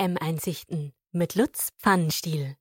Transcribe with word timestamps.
EM-Einsichten 0.00 0.94
mit 1.12 1.34
Lutz 1.34 1.72
Pfannenstiel. 1.78 2.56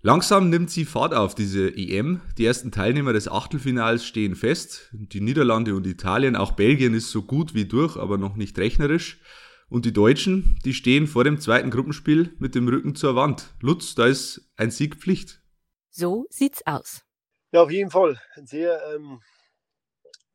Langsam 0.00 0.48
nimmt 0.48 0.70
sie 0.70 0.86
Fahrt 0.86 1.12
auf, 1.12 1.34
diese 1.34 1.68
EM. 1.68 2.22
Die 2.38 2.46
ersten 2.46 2.72
Teilnehmer 2.72 3.12
des 3.12 3.28
Achtelfinals 3.28 4.06
stehen 4.06 4.34
fest. 4.34 4.88
Die 4.92 5.20
Niederlande 5.20 5.74
und 5.74 5.86
Italien, 5.86 6.34
auch 6.34 6.52
Belgien 6.52 6.94
ist 6.94 7.10
so 7.10 7.22
gut 7.22 7.52
wie 7.52 7.66
durch, 7.66 7.98
aber 7.98 8.16
noch 8.16 8.36
nicht 8.36 8.58
rechnerisch. 8.58 9.20
Und 9.68 9.84
die 9.84 9.92
Deutschen, 9.92 10.58
die 10.64 10.72
stehen 10.72 11.06
vor 11.06 11.24
dem 11.24 11.38
zweiten 11.40 11.70
Gruppenspiel 11.70 12.34
mit 12.38 12.54
dem 12.54 12.66
Rücken 12.68 12.94
zur 12.94 13.14
Wand. 13.16 13.54
Lutz, 13.60 13.94
da 13.94 14.06
ist 14.06 14.50
ein 14.56 14.70
Sieg 14.70 14.96
Pflicht. 14.96 15.42
So 15.90 16.26
sieht's 16.30 16.66
aus. 16.66 17.02
Ja, 17.52 17.62
auf 17.62 17.70
jeden 17.70 17.90
Fall. 17.90 18.18
Ein 18.34 18.46
sehr, 18.46 18.80
ähm, 18.94 19.20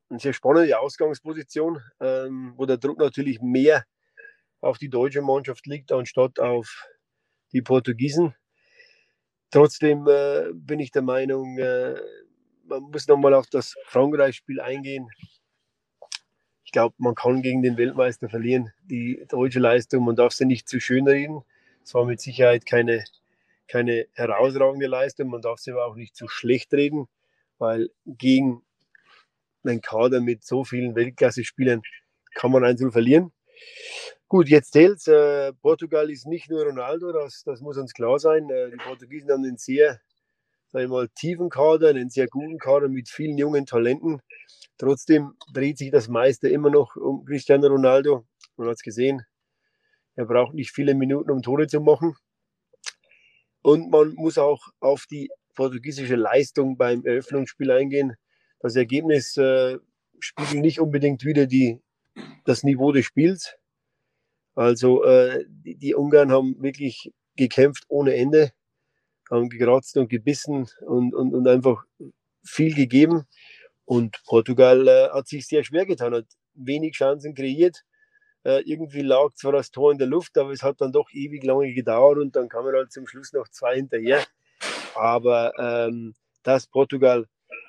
eine 0.10 0.20
sehr 0.20 0.34
spannende 0.34 0.78
Ausgangsposition, 0.78 1.80
ähm, 2.00 2.54
wo 2.58 2.68
der 2.68 2.78
Druck 2.78 3.00
natürlich 3.00 3.42
mehr 3.42 3.86
auf 4.64 4.78
die 4.78 4.90
deutsche 4.90 5.22
Mannschaft 5.22 5.66
liegt, 5.68 5.92
anstatt 5.92 6.40
auf 6.40 6.88
die 7.52 7.62
Portugiesen. 7.62 8.34
Trotzdem 9.52 10.08
äh, 10.08 10.52
bin 10.54 10.80
ich 10.80 10.92
der 10.92 11.04
Meinung, 11.04 11.58
äh, 11.58 11.96
man 12.66 12.84
muss 12.84 13.08
nochmal 13.08 13.34
auf 13.34 13.48
das 13.48 13.76
Frankreich-Spiel 13.86 14.60
eingehen. 14.60 15.08
Ich 16.64 16.72
glaube, 16.72 16.96
man 16.98 17.14
kann 17.14 17.42
gegen 17.42 17.62
den 17.62 17.78
Weltmeister 17.78 18.30
verlieren. 18.30 18.72
Die 18.84 19.24
deutsche 19.30 19.60
Leistung, 19.60 20.06
man 20.06 20.16
darf 20.16 20.34
sie 20.34 20.46
nicht 20.46 20.68
zu 20.68 20.80
schön 20.80 21.08
reden. 21.08 21.44
Es 21.84 21.94
war 21.94 22.06
mit 22.06 22.22
Sicherheit 22.22 22.66
keine, 22.66 23.04
keine 23.68 24.08
herausragende 24.14 24.88
Leistung. 24.88 25.28
Man 25.28 25.42
darf 25.42 25.60
sie 25.60 25.72
aber 25.72 25.86
auch 25.86 25.96
nicht 25.96 26.16
zu 26.16 26.28
schlecht 26.28 26.74
reden, 26.74 27.08
weil 27.60 27.92
gegen 28.06 28.64
einen 29.64 29.82
Kader 29.82 30.20
mit 30.20 30.44
so 30.46 30.64
vielen 30.64 30.96
Weltklasse-Spielern 30.96 31.84
kann 32.34 32.52
man 32.52 32.64
einzeln 32.64 32.92
verlieren. 32.92 33.32
Gut, 34.34 34.50
jetzt 34.50 34.74
zählt 34.74 35.08
äh, 35.08 35.54
Portugal 35.62 36.10
ist 36.10 36.26
nicht 36.26 36.50
nur 36.50 36.66
Ronaldo, 36.66 37.12
das, 37.12 37.44
das 37.46 37.62
muss 37.62 37.78
uns 37.78 37.94
klar 37.94 38.18
sein. 38.18 38.50
Äh, 38.50 38.72
die 38.72 38.78
Portugiesen 38.78 39.30
haben 39.30 39.44
einen 39.44 39.58
sehr 39.58 40.02
sag 40.70 40.82
ich 40.82 40.90
mal, 40.90 41.08
tiefen 41.10 41.52
Kader, 41.52 41.90
einen 41.90 42.10
sehr 42.10 42.26
guten 42.26 42.58
Kader 42.58 42.90
mit 42.90 43.10
vielen 43.10 43.38
jungen 43.38 43.68
Talenten. 43.68 44.22
Trotzdem 44.80 45.34
dreht 45.54 45.78
sich 45.78 45.92
das 45.92 46.08
meiste 46.08 46.50
immer 46.50 46.72
noch 46.72 46.96
um 46.96 47.24
Cristiano 47.26 47.68
Ronaldo. 47.68 48.26
Man 48.58 48.70
hat 48.70 48.78
es 48.78 48.82
gesehen, 48.82 49.22
er 50.16 50.26
braucht 50.26 50.56
nicht 50.56 50.72
viele 50.72 50.96
Minuten, 50.96 51.30
um 51.30 51.44
Tore 51.44 51.68
zu 51.68 51.80
machen. 51.80 52.16
Und 53.62 53.92
man 53.92 54.16
muss 54.16 54.40
auch 54.40 54.68
auf 54.80 55.06
die 55.06 55.30
portugiesische 55.54 56.16
Leistung 56.16 56.76
beim 56.76 57.06
Eröffnungsspiel 57.06 57.70
eingehen. 57.70 58.16
Das 58.62 58.76
Ergebnis 58.76 59.38
äh, 59.38 59.78
spiegelt 60.18 60.64
nicht 60.64 60.80
unbedingt 60.80 61.24
wieder 61.24 61.46
die, 61.46 61.84
das 62.46 62.64
Niveau 62.64 62.92
des 62.92 63.06
Spiels. 63.06 63.60
Also 64.56 65.04
äh, 65.04 65.46
die, 65.48 65.76
die, 65.76 65.96
Ungarn 65.96 66.32
haben 66.32 66.62
wirklich 66.62 67.12
gekämpft 67.36 67.86
ohne 67.88 68.16
Ende, 68.16 68.52
haben 69.30 69.50
gekratzt 69.50 69.98
und 69.98 70.10
gebissen 70.10 70.68
und, 70.82 71.14
und, 71.14 71.34
und 71.34 71.48
einfach 71.48 71.84
viel 72.44 72.76
gegeben. 72.76 73.26
Und 73.86 74.22
Portugal 74.26 74.88
äh, 74.88 75.10
hat 75.10 75.28
sich 75.28 75.48
sehr 75.48 75.64
schwer 75.64 75.86
getan, 75.86 76.14
hat 76.14 76.28
wenig 76.54 76.94
Chancen 76.94 77.34
kreiert. 77.34 77.84
Äh, 78.46 78.62
irgendwie 78.66 79.02
lag 79.02 79.34
zwar 79.36 79.54
das 79.54 79.72
Tor 79.72 79.92
in 79.92 79.98
der 79.98 80.08
Luft, 80.08 80.38
aber 80.38 80.52
es 80.52 80.64
hat 80.64 80.82
dann 80.82 80.92
doch 80.92 81.10
ewig 81.12 81.44
lange 81.44 81.74
gedauert 81.74 82.18
und 82.18 82.36
dann 82.36 82.50
kamen 82.50 82.76
halt 82.76 82.92
zum 82.92 83.08
Schluss 83.08 83.34
noch 83.34 83.48
zwei 83.50 83.76
hinterher. 83.76 84.24
Aber 84.96 85.54
ähm, 85.58 86.14
dass 86.44 86.68
Portugal 86.68 87.26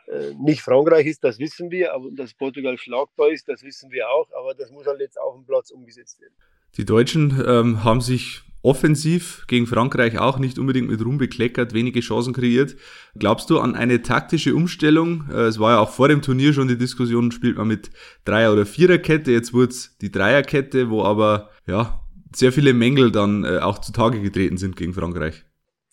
äh, 0.09 0.35
nicht 0.35 0.61
Frankreich 0.61 1.07
ist, 1.07 1.25
das 1.25 1.39
wissen 1.39 1.71
wir, 1.71 1.95
aber 1.95 2.11
dass 2.13 2.35
Portugal 2.35 2.77
schlagbar 2.77 3.31
ist, 3.31 3.49
das 3.49 3.63
wissen 3.63 3.91
wir 3.91 4.11
auch, 4.11 4.31
aber 4.33 4.55
das 4.55 4.71
muss 4.71 4.87
halt 4.87 5.01
jetzt 5.01 5.19
auf 5.19 5.35
dem 5.35 5.47
Platz 5.47 5.71
umgesetzt 5.71 6.21
werden. 6.21 6.35
Die 6.77 6.85
Deutschen 6.85 7.43
ähm, 7.47 7.85
haben 7.85 8.01
sich 8.01 8.43
offensiv 8.63 9.45
gegen 9.47 9.67
Frankreich 9.67 10.19
auch 10.19 10.39
nicht 10.39 10.59
unbedingt 10.59 10.89
mit 10.89 11.05
Ruhm 11.05 11.19
bekleckert, 11.19 11.75
wenige 11.75 12.01
Chancen 12.01 12.33
kreiert. 12.33 12.75
Glaubst 13.15 13.51
du 13.51 13.61
an 13.61 13.77
eine 13.77 14.03
taktische 14.03 14.55
Umstellung? 14.55 15.29
Äh, 15.31 15.43
es 15.43 15.61
war 15.61 15.73
ja 15.73 15.79
auch 15.79 15.91
vor 15.91 16.09
dem 16.09 16.23
Turnier 16.23 16.53
schon 16.53 16.67
die 16.67 16.79
Diskussion, 16.79 17.31
spielt 17.31 17.59
man 17.59 17.69
mit 17.69 17.91
Dreier- 18.25 18.53
oder 18.53 18.67
Viererkette, 18.67 19.31
jetzt 19.31 19.53
wurde 19.53 19.69
es 19.69 19.97
die 19.99 20.11
Dreierkette, 20.11 20.91
wo 20.91 21.05
aber 21.05 21.51
ja 21.67 22.01
sehr 22.35 22.51
viele 22.51 22.75
Mängel 22.75 23.13
dann 23.13 23.45
äh, 23.45 23.59
auch 23.59 23.79
zutage 23.79 24.21
getreten 24.21 24.57
sind 24.57 24.75
gegen 24.75 24.95
Frankreich. 24.95 25.45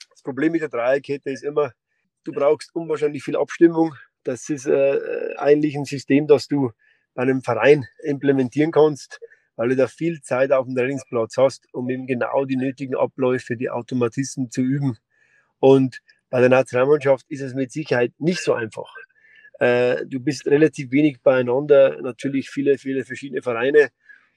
Das 0.09 0.23
Problem 0.23 0.53
mit 0.53 0.61
der 0.61 0.69
Dreierkette 0.69 1.29
ist 1.29 1.43
immer, 1.43 1.73
du 2.23 2.31
brauchst 2.31 2.73
unwahrscheinlich 2.73 3.23
viel 3.23 3.35
Abstimmung. 3.35 3.93
Das 4.23 4.49
ist 4.49 4.65
äh, 4.65 4.97
eigentlich 5.37 5.75
ein 5.75 5.85
System, 5.85 6.25
das 6.25 6.47
du 6.47 6.71
bei 7.13 7.23
einem 7.23 7.41
Verein 7.41 7.85
implementieren 8.03 8.71
kannst 8.71 9.19
weil 9.61 9.69
du 9.69 9.75
da 9.75 9.85
viel 9.85 10.23
Zeit 10.23 10.51
auf 10.51 10.65
dem 10.65 10.75
Trainingsplatz 10.75 11.37
hast, 11.37 11.71
um 11.71 11.87
eben 11.91 12.07
genau 12.07 12.45
die 12.45 12.55
nötigen 12.55 12.95
Abläufe, 12.95 13.55
die 13.55 13.69
Automatismen 13.69 14.49
zu 14.49 14.61
üben. 14.61 14.97
Und 15.59 16.01
bei 16.31 16.39
der 16.39 16.49
Nationalmannschaft 16.49 17.27
ist 17.29 17.41
es 17.41 17.53
mit 17.53 17.71
Sicherheit 17.71 18.11
nicht 18.17 18.41
so 18.41 18.55
einfach. 18.55 18.91
Äh, 19.59 20.07
du 20.07 20.19
bist 20.19 20.47
relativ 20.47 20.91
wenig 20.91 21.21
beieinander, 21.21 22.01
natürlich 22.01 22.49
viele, 22.49 22.79
viele 22.79 23.05
verschiedene 23.05 23.43
Vereine. 23.43 23.91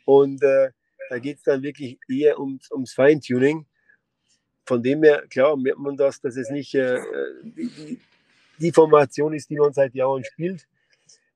Und 0.05 0.43
äh, 0.43 0.73
da 1.09 1.19
geht 1.19 1.39
es 1.39 1.43
dann 1.43 1.63
wirklich 1.63 1.99
eher 2.07 2.39
ums, 2.39 2.71
ums 2.71 2.93
Feintuning. 2.93 3.65
Von 4.67 4.83
dem 4.83 5.03
her, 5.05 5.25
klar, 5.31 5.57
merkt 5.57 5.79
man 5.79 5.97
das, 5.97 6.21
dass 6.21 6.37
es 6.37 6.51
nicht 6.51 6.75
äh, 6.75 7.01
die, 7.45 7.99
die 8.59 8.73
Formation 8.73 9.33
ist, 9.33 9.49
die 9.49 9.57
man 9.57 9.73
seit 9.73 9.95
Jahren 9.95 10.23
spielt. 10.23 10.67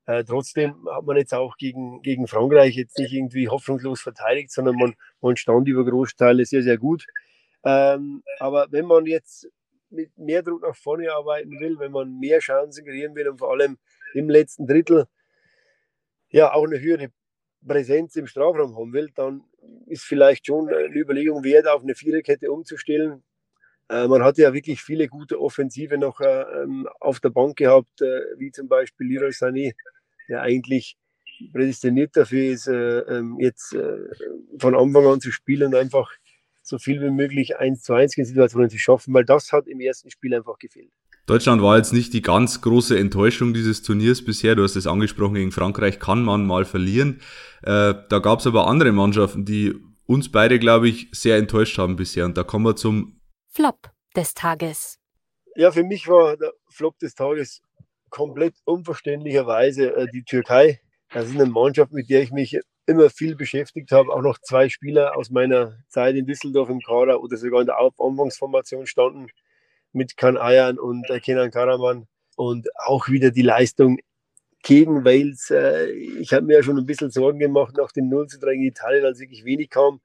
Äh, 0.09 0.23
trotzdem 0.23 0.89
hat 0.89 1.05
man 1.05 1.17
jetzt 1.17 1.35
auch 1.35 1.55
gegen, 1.55 2.01
gegen 2.01 2.25
Frankreich 2.25 2.75
jetzt 2.75 2.97
nicht 2.97 3.13
irgendwie 3.13 3.47
hoffnungslos 3.47 4.01
verteidigt, 4.01 4.51
sondern 4.51 4.75
man, 4.75 4.95
man 5.21 5.37
stand 5.37 5.67
über 5.67 5.85
Großteile 5.85 6.45
sehr, 6.45 6.63
sehr 6.63 6.79
gut. 6.79 7.05
Ähm, 7.63 8.23
aber 8.39 8.65
wenn 8.71 8.85
man 8.85 9.05
jetzt 9.05 9.47
mit 9.91 10.17
mehr 10.17 10.41
Druck 10.41 10.63
nach 10.63 10.75
vorne 10.75 11.13
arbeiten 11.13 11.59
will, 11.59 11.77
wenn 11.77 11.91
man 11.91 12.17
mehr 12.17 12.39
Chancen 12.39 12.85
kreieren 12.85 13.13
will 13.13 13.29
und 13.29 13.37
vor 13.37 13.51
allem 13.51 13.77
im 14.15 14.31
letzten 14.31 14.65
Drittel 14.65 15.05
ja 16.29 16.53
auch 16.53 16.65
eine 16.65 16.79
höhere 16.79 17.09
Präsenz 17.67 18.15
im 18.15 18.25
Strafraum 18.25 18.75
haben 18.75 18.93
will, 18.93 19.11
dann 19.13 19.43
ist 19.85 20.05
vielleicht 20.05 20.47
schon 20.47 20.69
eine 20.69 20.87
Überlegung 20.87 21.43
wert, 21.43 21.67
auf 21.67 21.83
eine 21.83 21.93
Viererkette 21.93 22.51
umzustellen. 22.51 23.21
Äh, 23.89 24.07
man 24.07 24.23
hatte 24.23 24.41
ja 24.41 24.55
wirklich 24.55 24.81
viele 24.81 25.07
gute 25.07 25.39
Offensive 25.39 25.99
noch 25.99 26.19
äh, 26.19 26.41
ähm, 26.63 26.89
auf 26.99 27.19
der 27.19 27.29
Bank 27.29 27.57
gehabt, 27.57 28.01
äh, 28.01 28.21
wie 28.37 28.51
zum 28.51 28.67
Beispiel 28.67 29.07
Leroy 29.07 29.29
Sané, 29.29 29.73
der 30.29 30.41
eigentlich 30.41 30.97
prädestiniert 31.51 32.15
dafür 32.15 32.51
ist, 32.51 32.67
äh, 32.67 32.99
ähm, 32.99 33.37
jetzt 33.39 33.73
äh, 33.73 33.97
von 34.57 34.75
Anfang 34.75 35.05
an 35.05 35.21
zu 35.21 35.31
spielen 35.31 35.67
und 35.67 35.75
einfach 35.75 36.11
so 36.61 36.77
viel 36.77 37.01
wie 37.01 37.09
möglich 37.09 37.57
1 37.57 37.81
zu 37.81 37.93
1 37.93 38.13
Situationen 38.13 38.69
zu 38.69 38.77
schaffen, 38.77 39.13
weil 39.13 39.25
das 39.25 39.51
hat 39.51 39.67
im 39.67 39.79
ersten 39.79 40.11
Spiel 40.11 40.33
einfach 40.33 40.57
gefehlt. 40.59 40.91
Deutschland 41.25 41.61
war 41.61 41.77
jetzt 41.77 41.93
nicht 41.93 42.13
die 42.13 42.21
ganz 42.21 42.61
große 42.61 42.97
Enttäuschung 42.97 43.53
dieses 43.53 43.83
Turniers 43.83 44.23
bisher. 44.23 44.55
Du 44.55 44.63
hast 44.63 44.75
es 44.75 44.87
angesprochen, 44.87 45.35
gegen 45.35 45.51
Frankreich 45.51 45.99
kann 45.99 46.23
man 46.23 46.45
mal 46.45 46.65
verlieren. 46.65 47.21
Äh, 47.61 47.93
da 48.09 48.19
gab 48.19 48.39
es 48.39 48.47
aber 48.47 48.67
andere 48.67 48.91
Mannschaften, 48.91 49.45
die 49.45 49.75
uns 50.07 50.31
beide, 50.31 50.57
glaube 50.57 50.89
ich, 50.89 51.07
sehr 51.11 51.37
enttäuscht 51.37 51.77
haben 51.77 51.95
bisher. 51.95 52.25
Und 52.25 52.35
da 52.35 52.43
kommen 52.43 52.65
wir 52.65 52.75
zum 52.75 53.21
Flop 53.47 53.91
des 54.15 54.33
Tages. 54.33 54.97
Ja, 55.55 55.71
für 55.71 55.83
mich 55.83 56.07
war 56.07 56.35
der 56.35 56.51
Flop 56.69 56.97
des 56.97 57.13
Tages 57.13 57.61
komplett 58.09 58.55
unverständlicherweise 58.65 59.95
äh, 59.95 60.07
die 60.11 60.23
Türkei. 60.23 60.81
Das 61.11 61.27
ist 61.27 61.35
eine 61.35 61.45
Mannschaft, 61.45 61.91
mit 61.91 62.09
der 62.09 62.21
ich 62.21 62.31
mich 62.31 62.59
immer 62.85 63.09
viel 63.09 63.35
beschäftigt 63.35 63.91
habe. 63.91 64.11
Auch 64.11 64.21
noch 64.21 64.39
zwei 64.39 64.69
Spieler 64.69 65.15
aus 65.17 65.29
meiner 65.29 65.77
Zeit 65.87 66.15
in 66.15 66.25
Düsseldorf 66.25 66.69
im 66.69 66.81
Kader 66.81 67.21
oder 67.21 67.37
sogar 67.37 67.61
in 67.61 67.67
der 67.67 67.79
Anfangsformation 67.79 68.87
standen 68.87 69.27
mit 69.91 70.17
Kan 70.17 70.37
Ayan 70.37 70.77
und 70.79 71.09
äh, 71.09 71.19
Kenan 71.19 71.51
Karaman. 71.51 72.07
Und 72.35 72.67
auch 72.85 73.09
wieder 73.09 73.31
die 73.31 73.41
Leistung 73.41 73.97
gegen 74.63 75.05
Wales. 75.05 75.49
Äh, 75.49 75.91
ich 75.91 76.33
habe 76.33 76.45
mir 76.45 76.57
ja 76.57 76.63
schon 76.63 76.77
ein 76.77 76.85
bisschen 76.85 77.11
Sorgen 77.11 77.39
gemacht 77.39 77.75
nach 77.77 77.91
dem 77.91 78.09
0 78.09 78.27
zu 78.27 78.39
3 78.39 78.53
gegen 78.53 78.63
Italien, 78.65 79.05
als 79.05 79.19
wirklich 79.19 79.45
wenig 79.45 79.69
kam. 79.69 80.01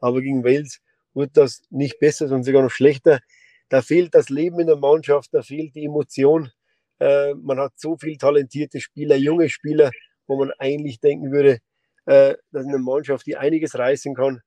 Aber 0.00 0.20
gegen 0.20 0.44
Wales 0.44 0.80
wurde 1.14 1.32
das 1.34 1.62
nicht 1.70 1.98
besser, 1.98 2.28
sondern 2.28 2.44
sogar 2.44 2.62
noch 2.62 2.70
schlechter. 2.70 3.20
Da 3.68 3.82
fehlt 3.82 4.14
das 4.14 4.28
Leben 4.28 4.60
in 4.60 4.66
der 4.66 4.76
Mannschaft, 4.76 5.34
da 5.34 5.42
fehlt 5.42 5.74
die 5.74 5.84
Emotion. 5.84 6.50
Äh, 7.00 7.34
man 7.34 7.58
hat 7.58 7.72
so 7.76 7.96
viele 7.96 8.18
talentierte 8.18 8.80
Spieler, 8.80 9.16
junge 9.16 9.48
Spieler, 9.48 9.90
wo 10.26 10.36
man 10.36 10.52
eigentlich 10.58 11.00
denken 11.00 11.32
würde, 11.32 11.58
äh, 12.06 12.34
das 12.50 12.66
eine 12.66 12.78
Mannschaft, 12.78 13.26
die 13.26 13.36
einiges 13.36 13.78
reißen 13.78 14.14
kann. 14.14 14.40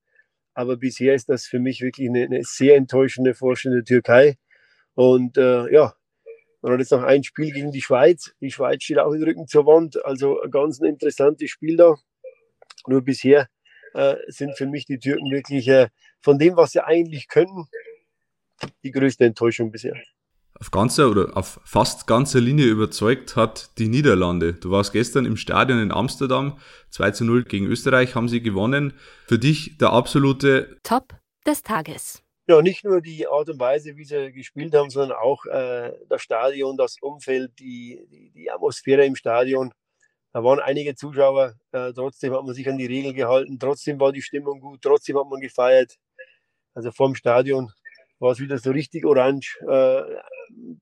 Aber 0.53 0.77
bisher 0.77 1.15
ist 1.15 1.29
das 1.29 1.45
für 1.45 1.59
mich 1.59 1.81
wirklich 1.81 2.09
eine, 2.09 2.23
eine 2.23 2.43
sehr 2.43 2.75
enttäuschende 2.75 3.33
Vorstellung 3.33 3.77
der 3.77 3.85
Türkei. 3.85 4.37
Und 4.95 5.37
äh, 5.37 5.71
ja, 5.71 5.95
man 6.61 6.73
hat 6.73 6.79
jetzt 6.79 6.91
noch 6.91 7.03
ein 7.03 7.23
Spiel 7.23 7.51
gegen 7.51 7.71
die 7.71 7.81
Schweiz. 7.81 8.33
Die 8.41 8.51
Schweiz 8.51 8.83
steht 8.83 8.99
auch 8.99 9.13
in 9.13 9.23
Rücken 9.23 9.47
zur 9.47 9.65
Wand. 9.65 10.03
Also 10.05 10.41
ein 10.41 10.51
ganz 10.51 10.79
interessantes 10.79 11.49
Spiel 11.49 11.77
da. 11.77 11.95
Nur 12.87 13.01
bisher 13.01 13.47
äh, 13.93 14.15
sind 14.27 14.57
für 14.57 14.65
mich 14.65 14.85
die 14.85 14.99
Türken 14.99 15.31
wirklich 15.31 15.67
äh, 15.69 15.89
von 16.19 16.37
dem, 16.37 16.57
was 16.57 16.71
sie 16.71 16.83
eigentlich 16.83 17.27
können, 17.27 17.67
die 18.83 18.91
größte 18.91 19.25
Enttäuschung 19.25 19.71
bisher 19.71 19.95
auf 20.61 20.69
ganzer 20.69 21.09
oder 21.09 21.35
auf 21.35 21.59
fast 21.65 22.05
ganzer 22.05 22.39
Linie 22.39 22.67
überzeugt 22.67 23.35
hat 23.35 23.71
die 23.79 23.87
Niederlande. 23.87 24.53
Du 24.53 24.69
warst 24.69 24.93
gestern 24.93 25.25
im 25.25 25.35
Stadion 25.35 25.79
in 25.81 25.91
Amsterdam, 25.91 26.59
2 26.91 27.11
zu 27.11 27.25
0 27.25 27.45
gegen 27.45 27.65
Österreich 27.65 28.13
haben 28.13 28.29
sie 28.29 28.43
gewonnen. 28.43 28.93
Für 29.27 29.39
dich 29.39 29.79
der 29.79 29.91
absolute 29.91 30.77
Top 30.83 31.15
des 31.47 31.63
Tages. 31.63 32.21
Ja, 32.47 32.61
nicht 32.61 32.83
nur 32.83 33.01
die 33.01 33.27
Art 33.27 33.49
und 33.49 33.59
Weise, 33.59 33.97
wie 33.97 34.03
sie 34.03 34.31
gespielt 34.31 34.75
haben, 34.75 34.91
sondern 34.91 35.17
auch 35.17 35.45
äh, 35.45 35.93
das 36.09 36.21
Stadion, 36.21 36.77
das 36.77 36.97
Umfeld, 37.01 37.57
die, 37.59 38.05
die, 38.11 38.31
die, 38.31 38.51
Atmosphäre 38.51 39.05
im 39.05 39.15
Stadion. 39.15 39.73
Da 40.31 40.43
waren 40.43 40.59
einige 40.59 40.93
Zuschauer, 40.93 41.55
äh, 41.71 41.91
trotzdem 41.93 42.33
hat 42.33 42.43
man 42.43 42.53
sich 42.53 42.69
an 42.69 42.77
die 42.77 42.85
Regeln 42.85 43.15
gehalten, 43.15 43.57
trotzdem 43.59 43.99
war 43.99 44.11
die 44.11 44.21
Stimmung 44.21 44.59
gut, 44.59 44.81
trotzdem 44.81 45.17
hat 45.17 45.29
man 45.29 45.39
gefeiert. 45.39 45.97
Also 46.73 46.91
vorm 46.91 47.15
Stadion 47.15 47.71
war 48.21 48.31
es 48.31 48.39
wieder 48.39 48.59
so 48.59 48.71
richtig 48.71 49.05
orange. 49.05 49.59
Äh, 49.67 50.03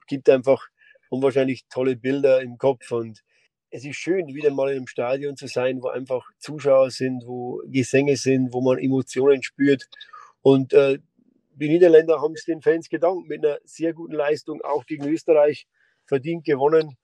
gibt 0.07 0.30
einfach 0.30 0.68
unwahrscheinlich 1.09 1.65
tolle 1.69 1.95
Bilder 1.95 2.41
im 2.41 2.57
Kopf 2.57 2.91
und 2.91 3.24
es 3.71 3.86
ist 3.86 3.97
schön, 3.97 4.27
wieder 4.27 4.51
mal 4.51 4.71
in 4.71 4.77
einem 4.77 4.88
Stadion 4.88 5.36
zu 5.38 5.47
sein, 5.47 5.81
wo 5.81 5.89
einfach 5.89 6.27
Zuschauer 6.39 6.91
sind, 6.91 7.24
wo 7.25 7.62
Gesänge 7.68 8.18
sind, 8.18 8.51
wo 8.51 8.62
man 8.62 8.80
Emotionen 8.80 9.44
spürt. 9.44 9.88
Und 10.41 10.74
äh, 10.74 11.00
die 11.51 11.69
Niederländer 11.69 12.19
haben 12.19 12.33
es 12.33 12.45
den 12.45 12.62
Fans 12.62 12.89
gedankt 12.89 13.27
mit 13.27 13.45
einer 13.45 13.59
sehr 13.63 13.94
guten 13.94 14.15
Leistung, 14.15 14.62
auch 14.62 14.86
gegen 14.86 15.07
Österreich 15.07 15.68
verdient 16.06 16.45
gewonnen. 16.45 16.97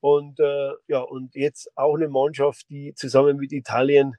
Und 0.00 0.38
äh, 0.38 0.72
ja, 0.86 1.00
und 1.00 1.34
jetzt 1.34 1.70
auch 1.76 1.96
eine 1.96 2.08
Mannschaft, 2.08 2.68
die 2.70 2.94
zusammen 2.94 3.36
mit 3.36 3.52
Italien 3.52 4.14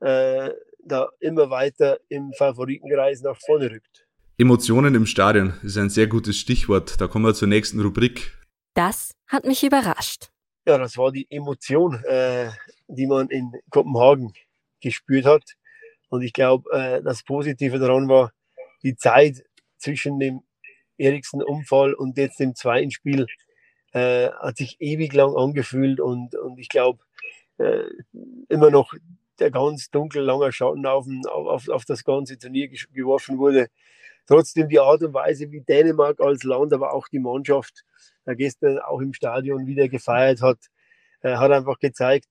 äh, 0.00 0.50
da 0.84 1.08
immer 1.18 1.50
weiter 1.50 1.98
im 2.08 2.32
Favoritenkreis 2.32 3.22
nach 3.22 3.38
vorne 3.38 3.70
rückt. 3.70 4.06
Emotionen 4.42 4.96
im 4.96 5.06
Stadion 5.06 5.54
ist 5.62 5.78
ein 5.78 5.88
sehr 5.88 6.08
gutes 6.08 6.36
Stichwort. 6.36 7.00
Da 7.00 7.06
kommen 7.06 7.24
wir 7.24 7.32
zur 7.32 7.46
nächsten 7.46 7.80
Rubrik. 7.80 8.36
Das 8.74 9.14
hat 9.28 9.44
mich 9.44 9.62
überrascht. 9.62 10.30
Ja, 10.66 10.78
das 10.78 10.98
war 10.98 11.12
die 11.12 11.28
Emotion, 11.30 12.02
äh, 12.02 12.50
die 12.88 13.06
man 13.06 13.28
in 13.28 13.52
Kopenhagen 13.70 14.32
gespürt 14.80 15.26
hat. 15.26 15.44
Und 16.08 16.22
ich 16.22 16.32
glaube, 16.32 16.68
äh, 16.72 17.00
das 17.04 17.22
Positive 17.22 17.78
daran 17.78 18.08
war, 18.08 18.32
die 18.82 18.96
Zeit 18.96 19.44
zwischen 19.78 20.18
dem 20.18 20.42
Eriksen-Unfall 20.98 21.94
und 21.94 22.18
jetzt 22.18 22.40
dem 22.40 22.56
zweiten 22.56 22.90
Spiel 22.90 23.26
äh, 23.92 24.28
hat 24.30 24.56
sich 24.56 24.76
ewig 24.80 25.12
lang 25.12 25.36
angefühlt 25.36 26.00
und, 26.00 26.34
und 26.34 26.58
ich 26.58 26.68
glaube, 26.68 26.98
äh, 27.58 27.84
immer 28.48 28.72
noch 28.72 28.92
der 29.38 29.52
ganz 29.52 29.88
dunkel 29.90 30.24
lange 30.24 30.50
Schatten 30.50 30.84
auf, 30.84 31.06
auf, 31.28 31.68
auf 31.68 31.84
das 31.84 32.02
ganze 32.02 32.36
Turnier 32.38 32.66
geworfen 32.68 33.38
wurde. 33.38 33.68
Trotzdem 34.26 34.68
die 34.68 34.78
Art 34.78 35.02
und 35.02 35.14
Weise, 35.14 35.50
wie 35.50 35.60
Dänemark 35.60 36.20
als 36.20 36.44
Land, 36.44 36.72
aber 36.72 36.92
auch 36.92 37.08
die 37.08 37.18
Mannschaft 37.18 37.84
da 38.24 38.34
gestern 38.34 38.78
auch 38.78 39.00
im 39.00 39.12
Stadion 39.12 39.66
wieder 39.66 39.88
gefeiert 39.88 40.42
hat, 40.42 40.58
äh, 41.22 41.36
hat 41.36 41.50
einfach 41.50 41.78
gezeigt, 41.78 42.28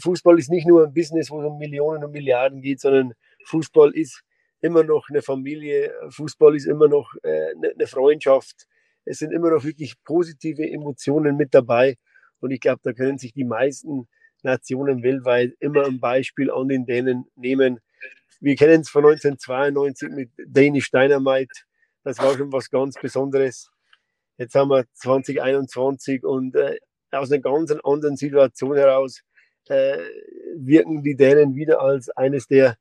Fußball 0.00 0.38
ist 0.38 0.50
nicht 0.50 0.66
nur 0.66 0.84
ein 0.84 0.94
Business, 0.94 1.30
wo 1.30 1.40
es 1.40 1.46
um 1.46 1.58
Millionen 1.58 2.04
und 2.04 2.12
Milliarden 2.12 2.62
geht, 2.62 2.80
sondern 2.80 3.12
Fußball 3.46 3.92
ist 3.92 4.22
immer 4.60 4.84
noch 4.84 5.08
eine 5.08 5.22
Familie, 5.22 5.92
Fußball 6.10 6.54
ist 6.54 6.66
immer 6.66 6.88
noch 6.88 7.14
äh, 7.22 7.50
eine 7.54 7.74
ne 7.76 7.86
Freundschaft. 7.86 8.66
Es 9.04 9.18
sind 9.18 9.32
immer 9.32 9.50
noch 9.50 9.64
wirklich 9.64 9.94
positive 10.04 10.68
Emotionen 10.68 11.36
mit 11.36 11.54
dabei. 11.54 11.96
Und 12.40 12.50
ich 12.50 12.60
glaube, 12.60 12.80
da 12.82 12.92
können 12.92 13.18
sich 13.18 13.32
die 13.32 13.44
meisten 13.44 14.08
Nationen 14.42 15.02
weltweit 15.02 15.54
immer 15.60 15.86
ein 15.86 16.00
Beispiel 16.00 16.50
an 16.50 16.68
den 16.68 16.86
Dänen 16.86 17.26
nehmen. 17.36 17.80
Wir 18.42 18.56
kennen 18.56 18.80
es 18.80 18.88
von 18.88 19.04
1992 19.04 20.08
mit 20.08 20.30
Danish 20.46 20.90
Dynamite. 20.90 21.52
Das 22.04 22.18
war 22.18 22.34
schon 22.36 22.50
was 22.50 22.70
ganz 22.70 22.94
Besonderes. 22.98 23.70
Jetzt 24.38 24.54
haben 24.54 24.70
wir 24.70 24.86
2021 24.94 26.24
und 26.24 26.56
äh, 26.56 26.78
aus 27.10 27.30
einer 27.30 27.42
ganz 27.42 27.70
anderen 27.84 28.16
Situation 28.16 28.76
heraus 28.76 29.20
äh, 29.68 29.98
wirken 30.56 31.02
die 31.02 31.16
Dänen 31.16 31.54
wieder 31.54 31.82
als 31.82 32.08
eines 32.10 32.46
der 32.46 32.78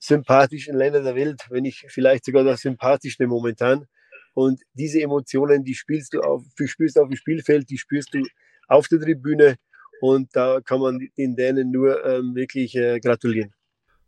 sympathischen 0.00 0.76
Länder 0.76 1.00
der 1.00 1.14
Welt, 1.14 1.46
wenn 1.50 1.62
nicht 1.62 1.84
vielleicht 1.88 2.24
sogar 2.24 2.42
das 2.42 2.62
sympathischste 2.62 3.28
momentan. 3.28 3.86
Und 4.34 4.62
diese 4.72 5.00
Emotionen, 5.00 5.62
die 5.62 5.74
spielst 5.74 6.14
du 6.14 6.22
auf, 6.22 6.42
du 6.56 6.64
auf 6.64 7.08
dem 7.08 7.16
Spielfeld, 7.16 7.70
die 7.70 7.78
spürst 7.78 8.12
du 8.14 8.24
auf 8.66 8.88
der 8.88 8.98
Tribüne 8.98 9.56
und 10.00 10.34
da 10.34 10.60
kann 10.60 10.80
man 10.80 10.98
den 11.16 11.36
Dänen 11.36 11.70
nur 11.70 12.04
ähm, 12.04 12.34
wirklich 12.34 12.74
äh, 12.74 12.98
gratulieren. 12.98 13.54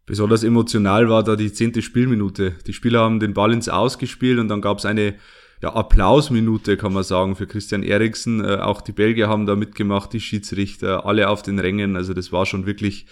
Besonders 0.07 0.45
emotional 0.45 1.09
war 1.09 1.23
da 1.23 1.37
die 1.37 1.53
zehnte 1.53 1.81
Spielminute. 1.81 2.57
Die 2.67 2.73
Spieler 2.73 3.01
haben 3.01 3.21
den 3.21 3.35
Ball 3.35 3.53
ins 3.53 3.69
Ausgespielt 3.69 4.39
und 4.39 4.49
dann 4.49 4.61
gab 4.61 4.79
es 4.79 4.85
eine 4.85 5.15
ja, 5.63 5.73
Applausminute, 5.75 6.77
kann 6.77 6.93
man 6.93 7.05
sagen, 7.05 7.37
für 7.37 7.47
Christian 7.47 7.83
Eriksen. 7.83 8.45
Äh, 8.45 8.57
auch 8.57 8.83
die 8.83 8.93
Belgier 8.93 9.29
haben 9.29 9.47
da 9.47 9.57
mitgemacht, 9.57 10.13
die 10.13 10.21
Schiedsrichter, 10.21 11.07
alle 11.07 11.29
auf 11.29 11.43
den 11.43 11.59
Rängen. 11.59 11.97
Also 11.97 12.13
das 12.13 12.33
war 12.33 12.45
schon 12.45 12.67
wirklich 12.67 13.07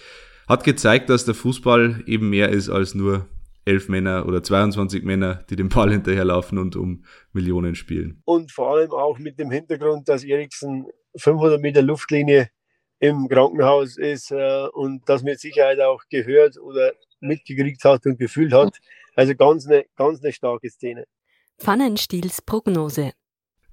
hat 0.47 0.63
gezeigt, 0.63 1.09
dass 1.09 1.25
der 1.25 1.35
Fußball 1.35 2.03
eben 2.05 2.29
mehr 2.29 2.49
ist 2.49 2.69
als 2.69 2.95
nur 2.95 3.27
elf 3.65 3.87
Männer 3.87 4.27
oder 4.27 4.43
22 4.43 5.03
Männer, 5.03 5.45
die 5.49 5.55
den 5.55 5.69
Ball 5.69 5.89
hinterherlaufen 5.91 6.57
und 6.57 6.75
um 6.75 7.05
Millionen 7.31 7.75
spielen. 7.75 8.21
Und 8.25 8.51
vor 8.51 8.75
allem 8.75 8.91
auch 8.91 9.19
mit 9.19 9.39
dem 9.39 9.51
Hintergrund, 9.51 10.09
dass 10.09 10.23
Eriksen 10.23 10.85
500 11.15 11.61
Meter 11.61 11.81
Luftlinie 11.81 12.49
im 13.03 13.27
Krankenhaus 13.27 13.97
ist 13.97 14.31
äh, 14.31 14.67
und 14.71 15.01
das 15.09 15.23
mit 15.23 15.37
Sicherheit 15.37 15.81
auch 15.81 16.03
gehört 16.09 16.57
oder 16.57 16.93
mitgekriegt 17.19 17.83
hat 17.83 18.05
und 18.05 18.17
gefühlt 18.17 18.53
hat. 18.53 18.77
Also 19.13 19.35
ganz 19.35 19.67
eine, 19.67 19.83
ganz 19.97 20.23
eine 20.23 20.31
starke 20.31 20.69
Szene. 20.69 21.05
Pfannenstiels 21.59 22.41
Prognose. 22.41 23.11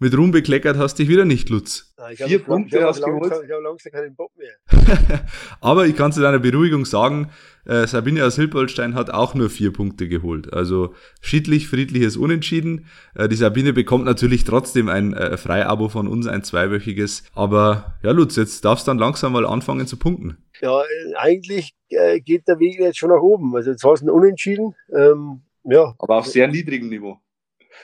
Mit 0.02 0.16
Ruhm 0.16 0.30
bekleckert 0.30 0.78
hast 0.78 0.98
dich 0.98 1.10
wieder 1.10 1.26
nicht, 1.26 1.50
Lutz. 1.50 1.92
Nein, 1.98 2.16
Vier 2.16 2.38
hab, 2.38 2.46
Punkte 2.46 2.78
ich 2.78 2.82
hast 2.82 3.00
du 3.00 3.04
geholt. 3.04 3.34
Ich 3.44 3.52
habe 3.52 3.62
langsam 3.62 3.92
keinen 3.92 4.14
Bock 4.14 4.32
mehr. 4.38 4.56
Aber 5.60 5.86
ich 5.86 5.94
kann 5.94 6.10
zu 6.10 6.22
deiner 6.22 6.38
Beruhigung 6.38 6.86
sagen, 6.86 7.30
äh, 7.66 7.86
Sabine 7.86 8.24
aus 8.24 8.36
Hilpolstein 8.36 8.94
hat 8.94 9.10
auch 9.10 9.34
nur 9.34 9.50
vier 9.50 9.74
Punkte 9.74 10.08
geholt. 10.08 10.54
Also 10.54 10.94
schiedlich, 11.20 11.68
friedliches 11.68 12.16
Unentschieden. 12.16 12.86
Äh, 13.14 13.28
die 13.28 13.36
Sabine 13.36 13.74
bekommt 13.74 14.06
natürlich 14.06 14.44
trotzdem 14.44 14.88
ein 14.88 15.12
äh, 15.12 15.36
Freiabo 15.36 15.90
von 15.90 16.08
uns, 16.08 16.26
ein 16.26 16.44
zweiwöchiges. 16.44 17.24
Aber 17.34 17.98
ja, 18.02 18.12
Lutz, 18.12 18.36
jetzt 18.36 18.64
darfst 18.64 18.86
du 18.86 18.92
dann 18.92 18.98
langsam 18.98 19.34
mal 19.34 19.44
anfangen 19.44 19.86
zu 19.86 19.98
punkten. 19.98 20.38
Ja, 20.62 20.80
äh, 20.80 21.14
eigentlich 21.16 21.74
äh, 21.90 22.20
geht 22.20 22.48
der 22.48 22.58
Weg 22.58 22.80
jetzt 22.80 22.96
schon 22.96 23.10
nach 23.10 23.20
oben. 23.20 23.54
Also 23.54 23.70
jetzt 23.70 23.84
war 23.84 23.92
es 23.92 24.00
ein 24.00 24.08
Unentschieden. 24.08 24.74
Ähm, 24.96 25.42
ja. 25.64 25.94
Aber 25.98 26.16
auf 26.16 26.26
sehr 26.26 26.48
niedrigem 26.48 26.88
Niveau. 26.88 27.18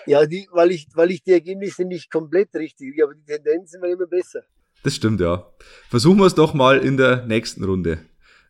Ja, 0.06 0.26
die, 0.26 0.46
weil, 0.52 0.70
ich, 0.72 0.88
weil 0.94 1.10
ich 1.10 1.22
die 1.22 1.32
Ergebnisse 1.32 1.84
nicht 1.84 2.10
komplett 2.10 2.54
richtig, 2.54 3.02
aber 3.02 3.14
die 3.14 3.24
Tendenzen 3.24 3.80
werden 3.82 3.94
immer 3.94 4.06
besser. 4.06 4.42
Das 4.82 4.94
stimmt, 4.94 5.20
ja. 5.20 5.50
Versuchen 5.88 6.18
wir 6.18 6.26
es 6.26 6.34
doch 6.34 6.54
mal 6.54 6.78
in 6.78 6.96
der 6.96 7.26
nächsten 7.26 7.64
Runde. 7.64 7.98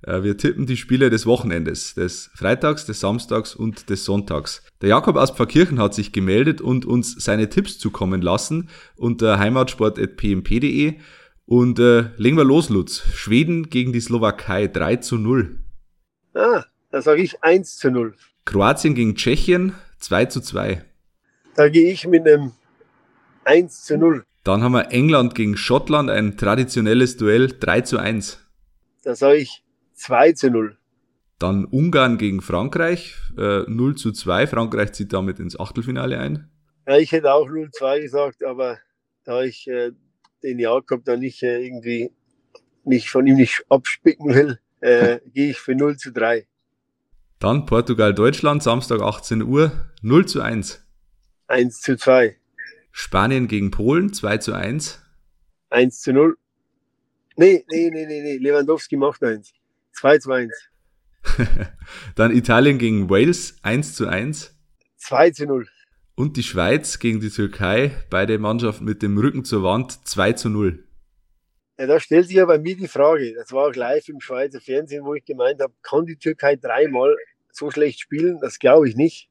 Äh, 0.03 0.23
wir 0.23 0.37
tippen 0.37 0.67
die 0.67 0.77
Spiele 0.77 1.11
des 1.11 1.27
Wochenendes, 1.27 1.95
des 1.95 2.31
Freitags, 2.35 2.87
des 2.87 3.01
Samstags 3.01 3.55
und 3.55 3.91
des 3.91 4.05
Sonntags. 4.05 4.63
Der 4.81 4.91
Jakob 4.91 5.17
aus 5.17 5.31
Pfarrkirchen 5.31 5.79
hat 5.79 5.95
sich 5.95 6.13
gemeldet 6.13 6.61
und 6.61 6.85
uns 6.85 7.15
seine 7.23 7.49
Tipps 7.49 7.79
zukommen 7.79 8.23
lassen 8.23 8.69
unter 8.97 9.39
heimatsport.pmp.de. 9.39 10.95
Und 11.47 11.79
äh, 11.79 12.11
legen 12.17 12.37
wir 12.37 12.45
los, 12.45 12.69
Lutz. 12.71 13.03
Schweden 13.15 13.71
gegen 13.71 13.93
die 13.93 14.01
Slowakei 14.01 14.67
3 14.67 14.97
zu 14.97 15.17
0. 15.17 15.61
Ah, 16.35 16.65
da 16.91 17.01
sage 17.01 17.23
ich 17.23 17.43
1 17.43 17.77
zu 17.77 17.91
0. 17.91 18.15
Kroatien 18.45 18.95
gegen 18.95 19.15
Tschechien 19.15 19.75
2 19.99 20.27
zu 20.27 20.41
2. 20.41 20.85
Da 21.57 21.71
gehe 21.71 21.91
ich 21.91 22.07
mit 22.07 22.27
einem 22.27 22.53
1 23.45 23.85
zu 23.85 23.97
0. 23.97 24.25
Dann 24.45 24.63
haben 24.63 24.73
wir 24.73 24.93
England 24.93 25.35
gegen 25.35 25.57
Schottland, 25.57 26.11
ein 26.11 26.37
traditionelles 26.37 27.17
Duell 27.17 27.49
3 27.49 27.81
zu 27.81 27.99
1. 27.99 28.47
Da 29.03 29.15
sage 29.15 29.39
ich 29.39 29.65
2 29.95 30.33
zu 30.33 30.51
0. 30.51 30.77
Dann 31.39 31.65
Ungarn 31.65 32.19
gegen 32.19 32.43
Frankreich, 32.43 33.15
äh, 33.39 33.63
0 33.67 33.97
zu 33.97 34.13
2. 34.13 34.47
Frankreich 34.47 34.93
zieht 34.93 35.15
damit 35.15 35.41
ins 35.41 35.59
Achtelfinale 35.59 36.19
ein. 36.19 36.51
Ja, 36.87 36.99
ich 36.99 37.13
hätte 37.13 37.33
auch 37.33 37.49
0 37.49 37.71
zu 37.71 37.79
2 37.79 38.01
gesagt, 38.01 38.45
aber 38.45 38.79
da 39.25 39.43
ich 39.43 39.67
äh, 39.67 39.93
den 40.43 40.59
Jakob 40.59 41.05
da 41.05 41.17
nicht 41.17 41.43
äh, 41.43 41.65
irgendwie 41.65 42.13
nicht 42.85 43.09
von 43.09 43.27
ihm 43.27 43.37
nicht 43.37 43.65
abspicken 43.71 44.35
will, 44.35 44.59
äh, 44.81 45.21
gehe 45.35 45.51
ich 45.51 45.59
für 45.59 45.75
0 45.75 45.97
zu 45.97 46.13
3. 46.13 46.47
Dann 47.39 47.67
Portugal-Deutschland, 47.67 48.63
Samstag 48.63 49.01
18 49.01 49.43
Uhr, 49.43 49.73
0 50.03 50.27
zu 50.27 50.41
1. 50.43 50.86
1 51.49 51.81
zu 51.81 51.97
2. 51.97 52.37
Spanien 52.91 53.47
gegen 53.47 53.71
Polen 53.71 54.13
2 54.13 54.39
zu 54.39 54.53
1. 54.53 55.01
1 55.71 56.01
zu 56.01 56.13
0. 56.13 56.37
Nee, 57.37 57.65
nee, 57.71 57.91
nee, 57.91 58.07
nee, 58.07 58.23
nee. 58.23 58.37
Lewandowski 58.39 58.97
macht 58.97 59.23
1. 59.23 59.53
2 59.93 60.19
zu 60.19 60.33
1. 60.33 60.53
Dann 62.17 62.35
Italien 62.35 62.79
gegen 62.79 63.11
Wales 63.11 63.59
1 63.63 63.95
zu 63.95 64.09
1. 64.09 64.59
2 64.97 65.31
zu 65.31 65.47
0. 65.47 65.69
Und 66.15 66.37
die 66.37 66.43
Schweiz 66.43 66.99
gegen 66.99 67.21
die 67.21 67.31
Türkei, 67.31 67.93
beide 68.11 68.39
Mannschaften 68.39 68.85
mit 68.85 69.03
dem 69.03 69.19
Rücken 69.19 69.45
zur 69.45 69.63
Wand 69.63 70.07
2 70.09 70.33
zu 70.33 70.49
0. 70.49 70.83
Ja, 71.79 71.87
da 71.87 72.01
stellt 72.01 72.27
sich 72.27 72.37
ja 72.37 72.47
bei 72.47 72.59
mir 72.59 72.75
die 72.75 72.89
Frage, 72.89 73.35
das 73.35 73.53
war 73.53 73.69
auch 73.69 73.75
live 73.75 74.09
im 74.09 74.21
Schweizer 74.21 74.61
Fernsehen, 74.61 75.05
wo 75.05 75.15
ich 75.15 75.25
gemeint 75.25 75.61
habe, 75.61 75.75
kann 75.83 76.07
die 76.07 76.17
Türkei 76.17 76.57
dreimal 76.57 77.15
so 77.53 77.71
schlecht 77.71 78.01
spielen? 78.01 78.39
Das 78.41 78.59
glaube 78.59 78.89
ich 78.89 78.97
nicht. 78.97 79.29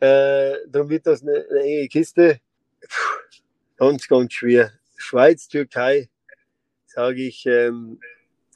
Äh, 0.00 0.52
darum 0.68 0.88
wird 0.88 1.06
das 1.06 1.22
eine, 1.22 1.44
eine 1.50 1.60
enge 1.60 1.88
Kiste. 1.88 2.40
Puh, 2.80 3.38
ganz, 3.76 4.06
ganz 4.06 4.32
schwer. 4.32 4.72
Schweiz, 4.96 5.48
Türkei, 5.48 6.08
sage 6.86 7.22
ich 7.22 7.46
ähm, 7.46 7.98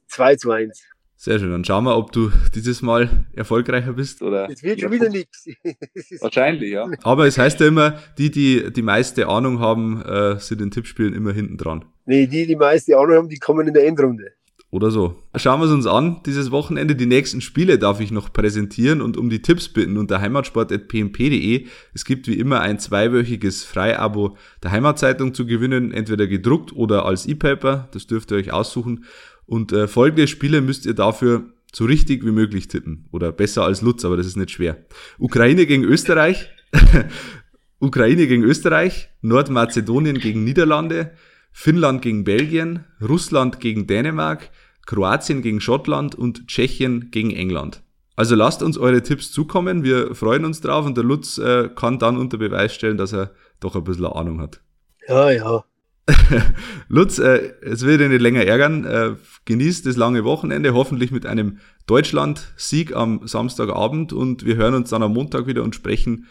2 0.08 0.36
zu 0.36 0.50
1. 0.50 0.82
Sehr 1.16 1.38
schön. 1.38 1.52
Dann 1.52 1.64
schauen 1.64 1.84
wir, 1.84 1.96
ob 1.96 2.10
du 2.10 2.32
dieses 2.52 2.82
Mal 2.82 3.26
erfolgreicher 3.32 3.92
bist 3.92 4.22
oder. 4.22 4.50
Es 4.50 4.62
wird 4.64 4.80
schon 4.80 4.90
wieder 4.90 5.08
nichts. 5.08 5.46
Wahrscheinlich, 6.20 6.72
ja. 6.72 6.90
Aber 7.04 7.26
es 7.28 7.38
heißt 7.38 7.60
ja 7.60 7.68
immer, 7.68 7.96
die, 8.18 8.32
die 8.32 8.72
die 8.72 8.82
meiste 8.82 9.28
Ahnung 9.28 9.60
haben, 9.60 10.02
äh, 10.02 10.40
sind 10.40 10.60
in 10.60 10.72
Tippspielen 10.72 11.14
immer 11.14 11.32
hinten 11.32 11.58
dran. 11.58 11.84
Nee, 12.06 12.26
die, 12.26 12.46
die 12.46 12.56
meiste 12.56 12.96
Ahnung 12.96 13.14
haben, 13.14 13.28
die 13.28 13.38
kommen 13.38 13.68
in 13.68 13.74
der 13.74 13.86
Endrunde. 13.86 14.32
Oder 14.72 14.90
so. 14.90 15.22
Schauen 15.36 15.60
wir 15.60 15.66
es 15.66 15.70
uns 15.70 15.86
an. 15.86 16.22
Dieses 16.24 16.50
Wochenende, 16.50 16.96
die 16.96 17.04
nächsten 17.04 17.42
Spiele 17.42 17.78
darf 17.78 18.00
ich 18.00 18.10
noch 18.10 18.32
präsentieren 18.32 19.02
und 19.02 19.18
um 19.18 19.28
die 19.28 19.42
Tipps 19.42 19.68
bitten 19.68 19.98
unter 19.98 20.22
heimatsport.pmp.de. 20.22 21.66
Es 21.92 22.06
gibt 22.06 22.26
wie 22.26 22.38
immer 22.38 22.62
ein 22.62 22.78
zweiwöchiges 22.78 23.64
Freiabo 23.64 24.38
der 24.62 24.70
Heimatzeitung 24.70 25.34
zu 25.34 25.44
gewinnen, 25.44 25.92
entweder 25.92 26.26
gedruckt 26.26 26.72
oder 26.72 27.04
als 27.04 27.26
E-Paper. 27.26 27.90
Das 27.92 28.06
dürft 28.06 28.30
ihr 28.30 28.38
euch 28.38 28.54
aussuchen. 28.54 29.04
Und 29.44 29.72
äh, 29.72 29.88
folgende 29.88 30.26
Spiele 30.26 30.62
müsst 30.62 30.86
ihr 30.86 30.94
dafür 30.94 31.52
so 31.74 31.84
richtig 31.84 32.24
wie 32.24 32.32
möglich 32.32 32.68
tippen. 32.68 33.04
Oder 33.12 33.30
besser 33.30 33.64
als 33.64 33.82
Lutz, 33.82 34.06
aber 34.06 34.16
das 34.16 34.26
ist 34.26 34.38
nicht 34.38 34.52
schwer. 34.52 34.86
Ukraine 35.18 35.66
gegen 35.66 35.84
Österreich. 35.84 36.48
Ukraine 37.78 38.26
gegen 38.26 38.42
Österreich. 38.42 39.10
Nordmazedonien 39.20 40.18
gegen 40.18 40.44
Niederlande. 40.44 41.12
Finnland 41.52 42.02
gegen 42.02 42.24
Belgien. 42.24 42.84
Russland 43.00 43.60
gegen 43.60 43.86
Dänemark. 43.86 44.50
Kroatien 44.86 45.42
gegen 45.42 45.60
Schottland 45.60 46.14
und 46.14 46.48
Tschechien 46.48 47.10
gegen 47.10 47.30
England. 47.30 47.82
Also 48.16 48.34
lasst 48.34 48.62
uns 48.62 48.76
eure 48.78 49.02
Tipps 49.02 49.30
zukommen. 49.32 49.84
Wir 49.84 50.14
freuen 50.14 50.44
uns 50.44 50.60
drauf 50.60 50.84
und 50.84 50.96
der 50.96 51.04
Lutz 51.04 51.38
äh, 51.38 51.70
kann 51.74 51.98
dann 51.98 52.16
unter 52.16 52.38
Beweis 52.38 52.74
stellen, 52.74 52.96
dass 52.96 53.12
er 53.12 53.30
doch 53.60 53.76
ein 53.76 53.84
bisschen 53.84 54.06
Ahnung 54.06 54.40
hat. 54.40 54.60
Ja, 55.08 55.30
ja. 55.30 55.64
Lutz, 56.88 57.18
äh, 57.18 57.52
es 57.62 57.84
wird 57.86 58.00
dich 58.00 58.08
nicht 58.08 58.20
länger 58.20 58.44
ärgern. 58.44 58.84
Äh, 58.84 59.14
genießt 59.44 59.86
das 59.86 59.96
lange 59.96 60.24
Wochenende, 60.24 60.74
hoffentlich 60.74 61.10
mit 61.10 61.26
einem 61.26 61.58
Deutschland-Sieg 61.86 62.94
am 62.94 63.26
Samstagabend 63.26 64.12
und 64.12 64.44
wir 64.44 64.56
hören 64.56 64.74
uns 64.74 64.90
dann 64.90 65.02
am 65.02 65.14
Montag 65.14 65.46
wieder 65.46 65.62
und 65.62 65.74
sprechen 65.74 66.26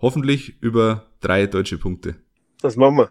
hoffentlich 0.00 0.60
über 0.62 1.06
drei 1.20 1.46
deutsche 1.46 1.78
Punkte. 1.78 2.16
Das 2.60 2.76
machen 2.76 2.98
wir. 2.98 3.10